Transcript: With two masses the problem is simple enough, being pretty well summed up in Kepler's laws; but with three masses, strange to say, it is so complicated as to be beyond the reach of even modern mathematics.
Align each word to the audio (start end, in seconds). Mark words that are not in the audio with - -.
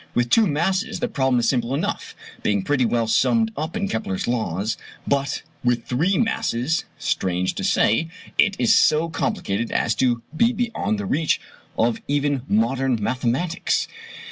With 0.15 0.31
two 0.31 0.47
masses 0.47 0.99
the 0.99 1.07
problem 1.07 1.39
is 1.41 1.47
simple 1.49 1.75
enough, 1.75 2.15
being 2.41 2.63
pretty 2.63 2.85
well 2.85 3.05
summed 3.05 3.51
up 3.55 3.77
in 3.77 3.87
Kepler's 3.87 4.27
laws; 4.27 4.75
but 5.07 5.43
with 5.63 5.85
three 5.85 6.17
masses, 6.17 6.85
strange 6.97 7.53
to 7.53 7.63
say, 7.63 8.09
it 8.39 8.55
is 8.57 8.73
so 8.73 9.09
complicated 9.09 9.71
as 9.71 9.93
to 10.01 10.23
be 10.35 10.53
beyond 10.53 10.97
the 10.97 11.05
reach 11.05 11.39
of 11.77 12.01
even 12.07 12.41
modern 12.47 12.97
mathematics. 12.99 13.87